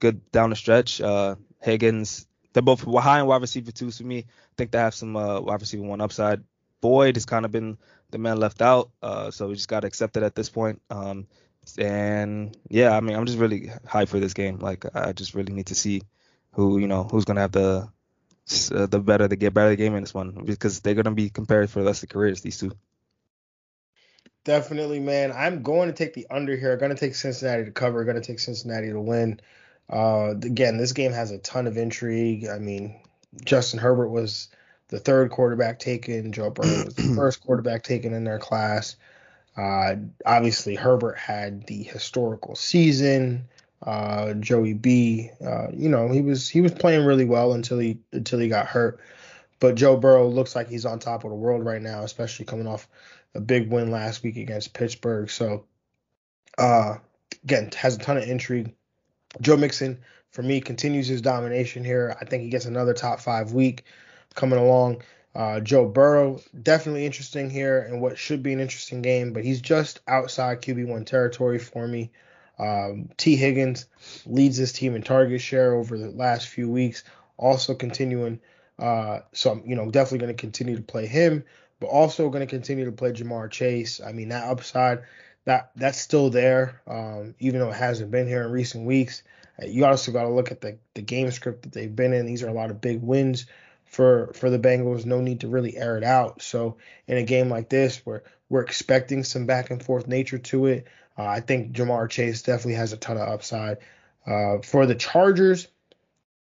[0.00, 1.00] good down the stretch.
[1.60, 4.18] Higgins, they're both high in wide receiver two for me.
[4.18, 6.42] I think they have some uh, wide receiver one upside.
[6.80, 7.78] Boyd has kind of been
[8.10, 8.90] the man left out.
[9.02, 10.80] Uh, so we just got to accept it at this point.
[10.90, 11.26] Um,
[11.78, 14.58] and yeah, I mean, I'm just really hyped for this game.
[14.58, 16.02] Like, I just really need to see
[16.52, 17.88] who, you know, who's gonna have the
[18.72, 21.28] uh, the better to get better the game in this one because they're gonna be
[21.28, 22.40] compared for the rest of careers.
[22.40, 22.72] These two.
[24.44, 25.32] Definitely, man.
[25.32, 26.72] I'm going to take the under here.
[26.72, 27.98] I'm going to take Cincinnati to cover.
[27.98, 29.40] I'm Going to take Cincinnati to win.
[29.88, 32.46] Uh, again, this game has a ton of intrigue.
[32.48, 33.00] I mean,
[33.44, 34.48] Justin Herbert was
[34.88, 36.32] the third quarterback taken.
[36.32, 38.96] Joe Burrow was the first quarterback taken in their class.
[39.56, 43.48] Uh, obviously, Herbert had the historical season.
[43.82, 47.98] Uh, Joey B, uh, you know, he was he was playing really well until he
[48.12, 49.00] until he got hurt.
[49.58, 52.66] But Joe Burrow looks like he's on top of the world right now, especially coming
[52.66, 52.88] off
[53.34, 55.30] a big win last week against Pittsburgh.
[55.30, 55.64] So,
[56.58, 56.96] uh,
[57.44, 58.74] again, has a ton of intrigue.
[59.40, 59.98] Joe Mixon,
[60.30, 62.16] for me, continues his domination here.
[62.20, 63.84] I think he gets another top five week
[64.34, 65.02] coming along.
[65.34, 69.60] Uh, Joe Burrow, definitely interesting here and what should be an interesting game, but he's
[69.60, 72.10] just outside QB1 territory for me.
[72.58, 73.84] Um, Tee Higgins
[74.24, 77.04] leads this team in target share over the last few weeks,
[77.36, 78.40] also continuing.
[78.78, 81.44] Uh, so I'm, you know, definitely going to continue to play him,
[81.80, 84.00] but also going to continue to play Ja'Marr Chase.
[84.00, 85.02] I mean, that upside,
[85.46, 89.22] that that's still there, um, even though it hasn't been here in recent weeks.
[89.60, 92.26] Uh, you also got to look at the the game script that they've been in.
[92.26, 93.46] These are a lot of big wins
[93.86, 95.06] for for the Bengals.
[95.06, 96.42] No need to really air it out.
[96.42, 100.66] So in a game like this, where we're expecting some back and forth nature to
[100.66, 103.78] it, uh, I think Ja'Marr Chase definitely has a ton of upside.
[104.26, 105.68] Uh, for the Chargers,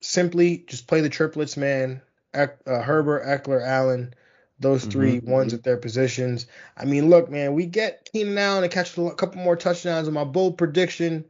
[0.02, 2.02] simply just play the triplets, man.
[2.34, 4.14] uh, Herbert, Ekeler, Allen,
[4.60, 5.30] those 3 mm-hmm.
[5.30, 6.48] ones at their positions.
[6.76, 10.08] I mean, look, man, we get Keenan Allen to catch a couple more touchdowns.
[10.08, 11.26] In my bold prediction,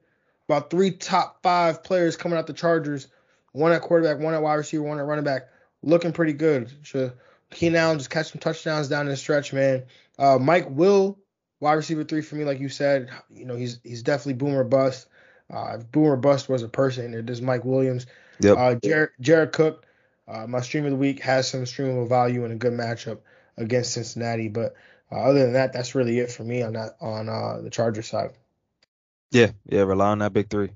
[0.47, 3.07] about three top five players coming out the Chargers,
[3.51, 5.49] one at quarterback, one at wide receiver, one at running back
[5.83, 6.71] looking pretty good.
[6.83, 7.11] So
[7.51, 9.83] Keenan Allen just catch some touchdowns down in the stretch, man.
[10.19, 11.17] Uh, Mike Will,
[11.59, 13.09] wide receiver three for me, like you said.
[13.29, 15.07] You know, he's he's definitely boomer bust.
[15.51, 18.05] Uh, if boomer bust was a person, it is Mike Williams.
[18.41, 18.57] Yep.
[18.57, 19.85] Uh, Jared, Jared Cook,
[20.27, 23.19] uh, my stream of the week has some streamable value and a good matchup
[23.55, 24.49] against Cincinnati.
[24.49, 24.75] But
[25.11, 28.01] uh, other than that, that's really it for me on that on uh, the Charger
[28.01, 28.31] side.
[29.31, 30.71] Yeah, yeah, rely on that big three.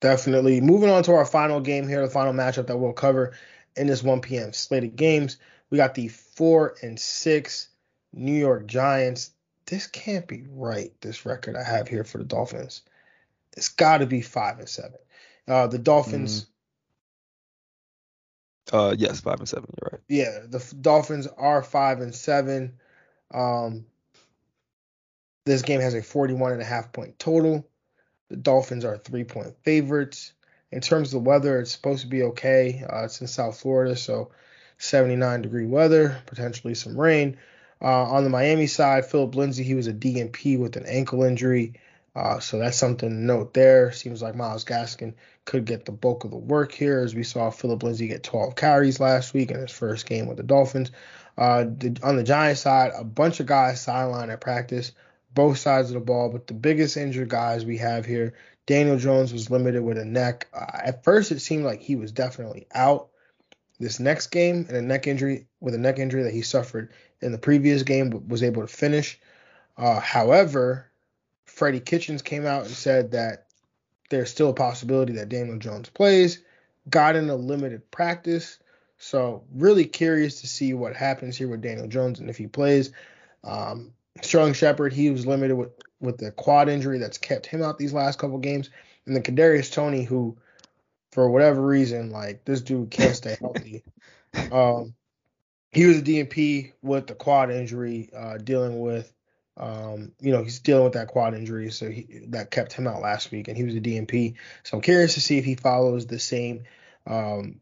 [0.00, 0.60] Definitely.
[0.60, 3.32] Moving on to our final game here, the final matchup that we'll cover
[3.76, 4.52] in this 1 p.m.
[4.52, 5.38] slate of games.
[5.70, 7.68] We got the four and six
[8.12, 9.30] New York Giants.
[9.66, 10.92] This can't be right.
[11.00, 12.82] This record I have here for the Dolphins.
[13.56, 14.98] It's got to be five and seven.
[15.48, 16.46] Uh, the Dolphins.
[18.72, 19.68] Uh, yes, five and seven.
[19.80, 20.00] You're right.
[20.08, 22.78] Yeah, the Dolphins are five and seven.
[23.32, 23.86] Um,
[25.44, 27.66] this game has a 41 and a half point total.
[28.28, 30.32] The Dolphins are three point favorites.
[30.72, 32.84] In terms of the weather, it's supposed to be okay.
[32.88, 34.32] Uh, it's in South Florida, so
[34.78, 37.38] 79 degree weather, potentially some rain.
[37.80, 41.74] Uh, on the Miami side, Philip Lindsay, he was a DNP with an ankle injury.
[42.16, 43.92] Uh, so that's something to note there.
[43.92, 45.12] Seems like Myles Gaskin
[45.44, 48.56] could get the bulk of the work here, as we saw Philip Lindsay get 12
[48.56, 50.90] carries last week in his first game with the Dolphins.
[51.36, 54.92] Uh, the, on the Giants side, a bunch of guys sidelined at practice,
[55.34, 58.32] both sides of the ball, but the biggest injured guys we have here
[58.66, 60.48] Daniel Jones was limited with a neck.
[60.52, 63.08] Uh, at first, it seemed like he was definitely out
[63.78, 67.30] this next game, and a neck injury with a neck injury that he suffered in
[67.30, 69.20] the previous game was able to finish.
[69.76, 70.85] Uh, however,
[71.56, 73.46] Freddie Kitchens came out and said that
[74.10, 76.42] there's still a possibility that Daniel Jones plays.
[76.90, 78.58] Got in a limited practice,
[78.98, 82.92] so really curious to see what happens here with Daniel Jones and if he plays.
[83.42, 87.78] Um, Sterling Shepard, he was limited with with the quad injury that's kept him out
[87.78, 88.68] these last couple games,
[89.06, 90.36] and then Kadarius Toney, who
[91.10, 93.82] for whatever reason, like this dude can't stay healthy.
[94.52, 94.94] um,
[95.70, 99.10] he was a DNP with the quad injury, uh, dealing with,
[99.56, 103.00] um, you know, he's dealing with that quad injury, so he, that kept him out
[103.00, 104.34] last week, and he was a DMP.
[104.64, 106.64] So I'm curious to see if he follows the same,
[107.06, 107.60] um,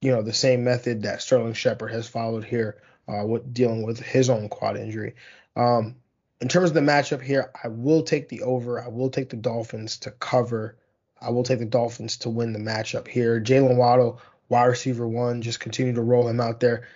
[0.00, 4.00] you know, the same method that Sterling Shepard has followed here, uh, with dealing with
[4.00, 5.14] his own quad injury.
[5.54, 5.96] Um,
[6.40, 8.82] in terms of the matchup here, I will take the over.
[8.82, 10.78] I will take the Dolphins to cover.
[11.20, 13.40] I will take the Dolphins to win the matchup here.
[13.40, 16.86] Jaylen Waddle, wide receiver one, just continue to roll him out there.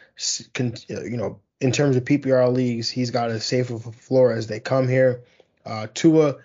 [0.59, 4.47] You know, in terms of PPR leagues, he's got a safe of a floor as
[4.47, 5.23] they come here.
[5.67, 6.37] Uh, Tua,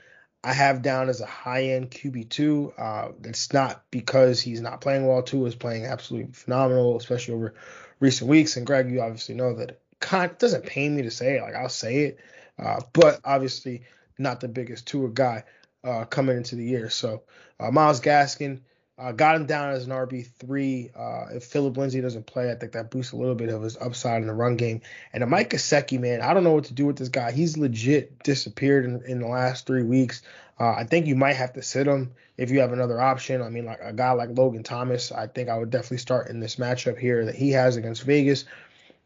[0.44, 2.74] I have down as a high end QB2.
[2.78, 5.22] Uh, it's not because he's not playing well.
[5.22, 7.54] Tua is playing absolutely phenomenal, especially over
[8.00, 8.58] recent weeks.
[8.58, 11.42] And Greg, you obviously know that it doesn't pain me to say it.
[11.42, 12.20] Like I'll say it.
[12.60, 13.84] Uh, but obviously
[14.18, 15.44] not the biggest tour guy
[15.84, 16.90] uh, coming into the year.
[16.90, 17.24] So
[17.60, 18.62] uh, Myles Gaskin
[18.98, 20.92] uh, got him down as an RB three.
[20.96, 23.78] Uh, if Philip Lindsay doesn't play, I think that boosts a little bit of his
[23.78, 24.82] upside in the run game.
[25.12, 27.32] And Mike Gesicki, man, I don't know what to do with this guy.
[27.32, 30.22] He's legit disappeared in, in the last three weeks.
[30.60, 33.42] Uh, I think you might have to sit him if you have another option.
[33.42, 36.40] I mean, like a guy like Logan Thomas, I think I would definitely start in
[36.40, 38.46] this matchup here that he has against Vegas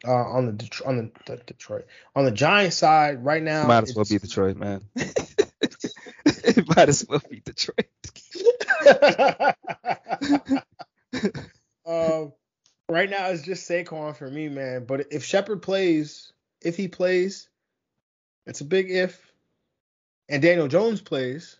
[0.06, 3.66] uh, on the on the, the, Detroit on the Giants side right now.
[3.66, 4.82] Might as well be Detroit, man.
[4.96, 7.88] It might as well be Detroit.
[11.86, 12.34] um,
[12.90, 14.86] right now it's just Saquon for me, man.
[14.86, 17.50] But if Shepard plays, if he plays,
[18.46, 19.22] it's a big if.
[20.30, 21.58] And Daniel Jones plays.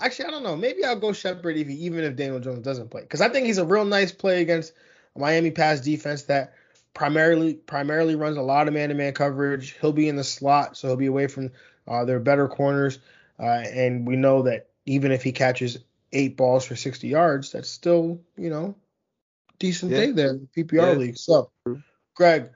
[0.00, 0.56] Actually, I don't know.
[0.56, 3.58] Maybe I'll go Shepard he, even if Daniel Jones doesn't play, because I think he's
[3.58, 4.72] a real nice play against
[5.16, 6.54] Miami pass defense that
[6.94, 9.76] primarily primarily runs a lot of man-to-man coverage.
[9.80, 11.50] He'll be in the slot, so he'll be away from
[11.86, 12.98] uh, their better corners.
[13.38, 15.78] Uh, and we know that even if he catches
[16.12, 18.74] eight balls for 60 yards, that's still you know
[19.58, 19.98] decent Yeah.
[19.98, 20.98] day there in the PPR Yeah.
[20.98, 21.18] league.
[21.18, 21.50] So,
[22.14, 22.50] Greg,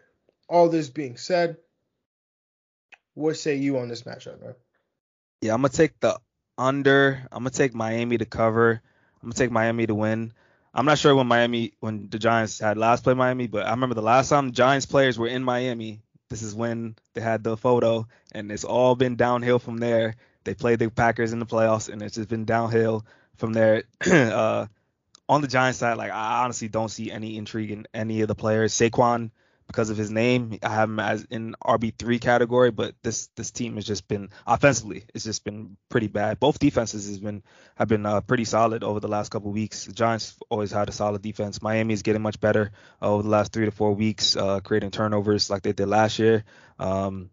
[0.48, 1.58] all this being said,
[3.14, 4.54] what say you on this matchup, man?
[5.40, 6.18] Yeah, I'm gonna take the
[6.58, 7.26] under.
[7.30, 8.80] I'm gonna take Miami to cover.
[9.22, 10.32] I'm gonna take Miami to win.
[10.72, 13.94] I'm not sure when Miami, when the Giants had last played Miami, but I remember
[13.94, 16.02] the last time the Giants players were in Miami.
[16.30, 20.16] This is when they had the photo, and it's all been downhill from there.
[20.42, 23.84] They played the Packers in the playoffs, and it's just been downhill from there.
[24.10, 24.66] uh,
[25.28, 28.34] on the Giants side, like I honestly don't see any intrigue in any of the
[28.34, 28.74] players.
[28.74, 29.30] Saquon,
[29.66, 33.50] because of his name, I have him as in RB three category, but this this
[33.50, 36.38] team has just been offensively, it's just been pretty bad.
[36.38, 37.42] Both defenses has been
[37.76, 39.86] have been uh, pretty solid over the last couple weeks.
[39.86, 41.62] The Giants always had a solid defense.
[41.62, 44.90] Miami is getting much better uh, over the last three to four weeks, uh, creating
[44.90, 46.44] turnovers like they did last year.
[46.78, 47.30] Um,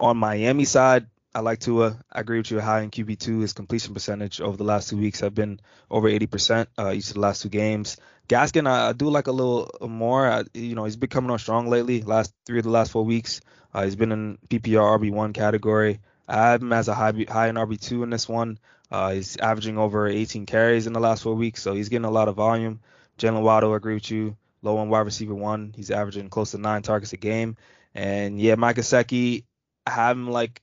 [0.00, 1.06] on Miami side,
[1.36, 1.98] I like Tua.
[2.10, 2.60] I agree with you.
[2.60, 6.08] High in QB two, his completion percentage over the last two weeks have been over
[6.08, 7.98] 80% uh, each of the last two games.
[8.26, 10.26] Gaskin, I, I do like a little more.
[10.26, 12.00] I, you know, he's been coming on strong lately.
[12.00, 13.42] Last three of the last four weeks,
[13.74, 16.00] uh, he's been in PPR RB one category.
[16.26, 18.58] I have him as a high high in RB two in this one.
[18.90, 22.10] Uh, he's averaging over 18 carries in the last four weeks, so he's getting a
[22.10, 22.80] lot of volume.
[23.18, 24.38] Jalen Waddle, I agree with you.
[24.62, 25.74] Low on wide receiver one.
[25.76, 27.58] He's averaging close to nine targets a game.
[27.94, 29.44] And yeah, Mike Gesicki,
[29.86, 30.62] I have him like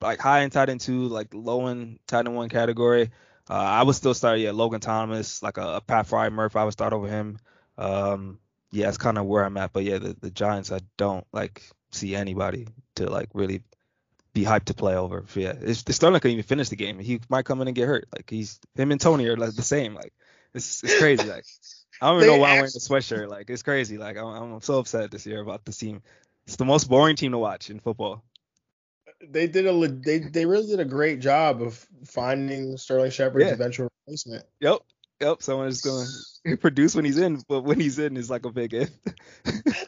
[0.00, 3.10] like high in tight end two, like low in tight end one category.
[3.48, 6.56] Uh, I would still start, yeah, Logan Thomas, like a, a Pat Freiermuth.
[6.56, 7.38] I would start over him.
[7.78, 8.40] Um,
[8.72, 9.72] yeah, that's kind of where I'm at.
[9.72, 13.62] But yeah, the, the Giants, I don't like see anybody to like really
[14.34, 15.24] be hyped to play over.
[15.34, 16.98] Yeah, it's, Sterling couldn't even finish the game.
[16.98, 18.06] He might come in and get hurt.
[18.14, 19.94] Like he's him and Toney are like the same.
[19.94, 20.12] Like
[20.52, 21.28] it's it's crazy.
[21.28, 21.44] Like
[22.02, 23.28] I don't even know why I'm wearing the sweatshirt.
[23.28, 23.96] Like it's crazy.
[23.96, 26.02] Like I'm, I'm so upset this year about this team.
[26.46, 28.24] It's the most boring team to watch in football.
[29.20, 33.52] They did a they they really did a great job of finding Sterling Shepard's Yeah.
[33.54, 34.44] eventual replacement.
[34.60, 34.78] Yep.
[35.20, 35.42] Yep.
[35.42, 36.06] Someone is going
[36.46, 38.90] to produce when he's in, but when he's in, it's like a big if.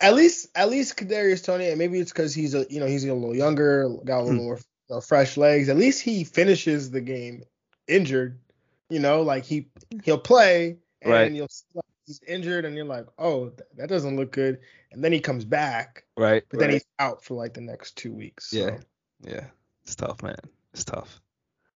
[0.00, 3.04] At least at least Kadarius Toney, and maybe it's because he's a you know he's
[3.04, 4.44] a little younger, got a little Hmm.
[4.44, 5.68] more uh, fresh legs.
[5.68, 7.44] At least he finishes the game
[7.86, 8.40] injured.
[8.90, 9.68] You know, like he
[10.02, 11.32] he'll play and Right.
[11.32, 11.48] you'll
[12.06, 14.58] he's injured and you're like, oh, th- that doesn't look good.
[14.92, 16.42] And then he comes back, right.
[16.50, 18.50] but then he's out for like the next two weeks.
[18.50, 18.76] So, Yeah.
[19.22, 19.44] Yeah.
[19.84, 20.36] It's tough, man.
[20.72, 21.20] It's tough.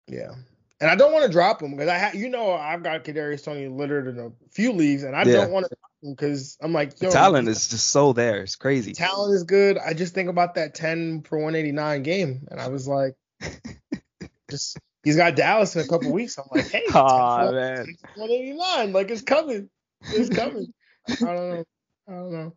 [0.07, 0.31] yeah.
[0.79, 3.43] And I don't want to drop him because I ha- you know I've got Kadarius
[3.43, 5.37] Toney littered in a few leagues and I Yeah.
[5.37, 8.43] don't want to drop him because I'm like, The talent is just so there.
[8.43, 8.93] It's crazy.
[8.93, 9.79] talent is good.
[9.79, 13.15] I just think about that 10 for 189 game, and I was like,
[14.51, 16.37] just he's got Dallas in a couple weeks.
[16.37, 17.95] I'm like, hey, 10 for man.
[18.15, 19.69] 189, like it's coming,
[20.01, 20.73] it's coming.
[21.07, 21.63] I don't know,
[22.07, 22.53] I don't know.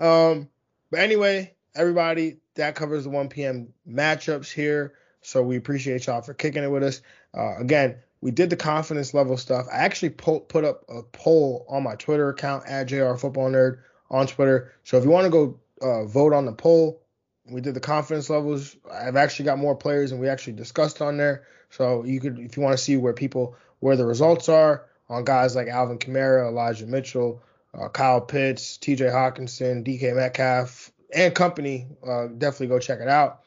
[0.00, 0.48] Um,
[0.90, 3.72] but anyway, everybody, that covers the 1 p.m.
[3.88, 4.94] matchups here.
[5.22, 7.00] So we appreciate y'all for kicking it with us.
[7.36, 9.66] Uh, again, we did the confidence level stuff.
[9.72, 13.78] I actually po- put up a poll on my Twitter account at JR Football Nerd
[14.10, 14.72] on Twitter.
[14.84, 17.02] So if you want to go uh, vote on the poll,
[17.50, 18.76] we did the confidence levels.
[18.90, 21.46] I've actually got more players and we actually discussed on there.
[21.70, 25.24] So you could, if you want to see where people, where the results are on
[25.24, 27.42] guys like Alvin Kamara, Elijah Mitchell,
[27.78, 29.06] uh, Kyle Pitts, T.J.
[29.06, 30.12] Hockenson, D.K.
[30.12, 33.40] Metcalf, and company, uh, definitely go check it out.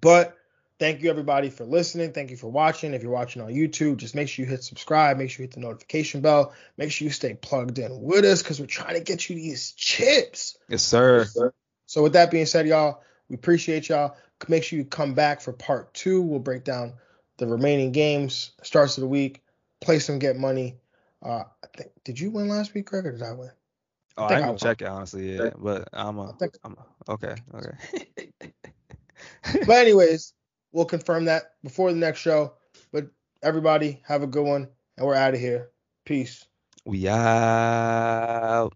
[0.00, 0.36] But
[0.78, 2.12] thank you everybody for listening.
[2.12, 2.94] Thank you for watching.
[2.94, 5.16] If you're watching on YouTube, just make sure you hit subscribe.
[5.18, 6.52] Make sure you hit the notification bell.
[6.76, 9.72] Make sure you stay plugged in with us because we're trying to get you these
[9.72, 10.56] chips.
[10.68, 11.26] Yes, sir.
[11.86, 14.16] So with that being said, y'all, we appreciate y'all.
[14.48, 16.20] Make sure you come back for part two.
[16.20, 16.94] We'll break down
[17.36, 19.43] the remaining games, starts of the week,
[19.84, 20.76] play some get money.
[21.22, 23.50] Uh, I think did you win last week, Greg, or did I win?
[24.16, 24.58] Oh, I think ain't I gonna won.
[24.58, 25.50] check it honestly, yeah.
[25.56, 28.30] But I'm a, I think- I'm a, okay, okay.
[29.66, 30.32] But anyways,
[30.72, 32.54] we'll confirm that before the next show.
[32.92, 33.06] But
[33.42, 35.70] everybody, have a good one, and we're out of here.
[36.04, 36.44] Peace.
[36.84, 38.72] we out.